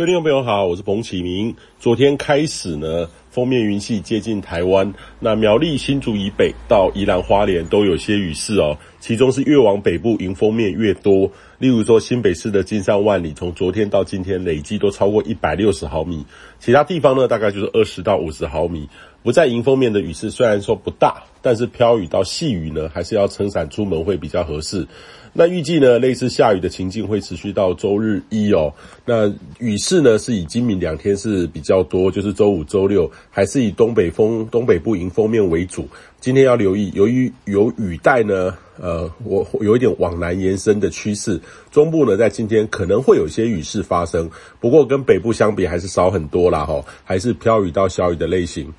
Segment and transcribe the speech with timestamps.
[0.00, 1.54] 各位听众朋友好，我是彭启明。
[1.78, 8.78] 昨天开始呢，封面云系接近台湾，那苗栗新竹以北到宜兰花莲都有些雨势哦。
[8.98, 16.24] 其中是越往北部迎风面越多，例如说新北市的金山万里，从昨天到今天累计都超过一百六十毫米。
[16.58, 18.88] 其他地方呢，大概就是二十到五十毫米。
[19.22, 24.86] 不在迎风面的雨势虽然说不大，但是飘雨到细雨呢，还是要撑伞出门会比较合适。
[25.32, 28.72] 那预计呢，类似下雨的情境会持续到周日一哦。
[29.04, 35.86] 那雨势呢，是以今明两天是比较多，就是周五、周六还是以东北风、东北部迎风面为主。
[36.18, 41.40] 今天要留意，由于有雨带呢，呃，我有一点往南延伸的趋势，
[41.70, 44.28] 中部呢在今天可能会有些雨势发生，
[44.58, 48.72] 不过跟北部相比还是少很多啦齁，还是飘雨到小雨的类型。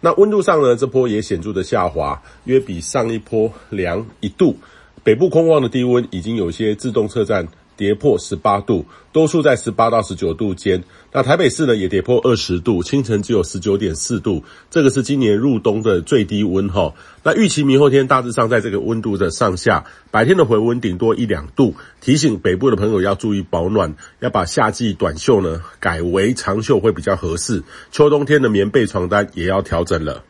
[0.00, 4.56] 那温度上呢，这波也显著的下滑，约比上一波凉一度。
[5.02, 7.48] 北部空旷的低温已经有些自动车站
[7.80, 10.84] 跌破十八度，多数在十八到十九度间。
[11.12, 16.92] 那台北市呢也跌破二十度，清晨只有十九点四度，这个是今年入冬的最低温哈。
[17.22, 21.74] 那预期明后天大致上在这个温度的上下，白天的回温顶多一两度。
[22.02, 27.62] 提醒北部的朋友要注意保暖，要把夏季短袖呢改为长袖会比较合适。
[27.90, 30.22] 秋冬天的棉被床单也要调整了。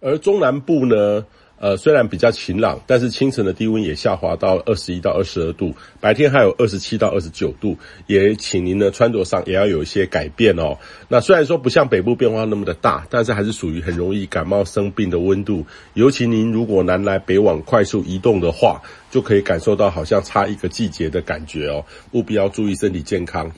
[0.00, 1.26] 而中南部呢？
[1.60, 10.78] 呃，虽然比较晴朗，但是清晨的低温也下滑到二十一到二十二度，白天还有二十七到二十九度，也请您呢穿着上也要有一些改变哦。
[11.08, 15.66] 那虽然说不像北部变化那么的大，但是还是属于很容易感冒生病的温度。
[15.94, 23.50] 尤其您如果南来北往快速移动的话，就可以感受到好像差一个季节的感觉哦，务必要注意身体健康。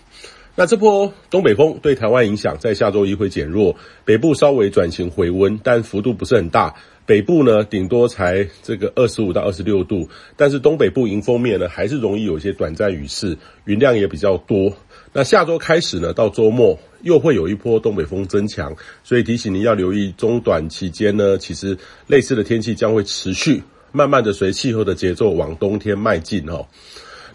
[0.61, 6.75] 那这波东北风对台湾影响在下周一会减弱，北部稍微转型回温，但幅度不是很大。
[7.07, 14.71] 北部呢，顶多才这个二十五到二十六度，但是东北部迎风面呢，还是容易有一些短暂雨势，云量也比较多。
[15.15, 21.75] 那下周开始呢，到周末又会有一波东北风增强，所以提醒您要留意中短期间呢，其实
[22.07, 23.63] 类似的天气将会持续，
[23.93, 26.67] 慢慢的随气候的节奏往冬天迈进哦。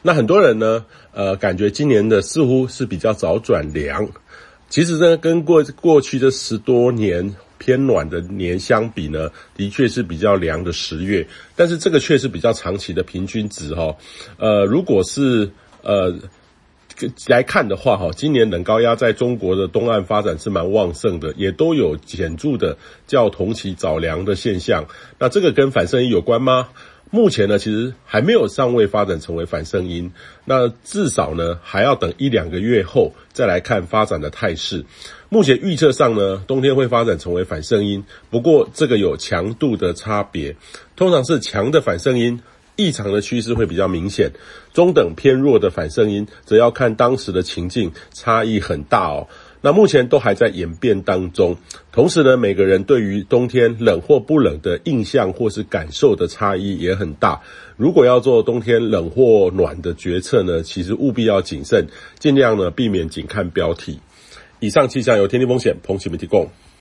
[0.05, 4.07] 那很多人呢，呃，感觉今年的似乎是比较早转凉，
[4.69, 7.35] 其实呢，跟过过去的十多年。
[7.57, 13.95] 偏暖的年相比呢，的确是比较凉的十月，但是这个却是比较长期的平均值哈。
[14.37, 15.49] 呃，如果是
[15.81, 16.13] 呃
[17.27, 22.77] 来看的话哈，今年冷高压在中国的东岸发展是蛮旺盛的，也都有显著的
[23.07, 24.85] 较同期早凉的现象。
[25.17, 26.67] 那这个跟反圣婴有关吗？
[27.11, 30.11] 目前呢，其实还没有尚未发展成为反声音，
[30.43, 34.83] 那至少呢还要等一两个月后再来看发展的态势。
[35.29, 40.55] 目前预测上呢，冬天会发展成为反声音，不过这个有强度的差别，
[40.95, 42.41] 通常是强的反声音，
[42.75, 44.31] 异常的趋势会比较明显，
[44.73, 49.27] 中等偏弱的反声音则要看当时的情境，差异很大哦。
[49.65, 51.57] 那目前都还在演变当中，
[51.91, 57.41] 同时呢，每个人对于冬天冷或不冷的印象或是感受的差异也很大。
[57.75, 61.87] 如果要做冬天冷或暖的决策呢，其实务必要谨慎，
[62.19, 64.01] 尽量呢避免仅看标题。
[64.59, 66.47] 以上气象由天气风险彭启明提供。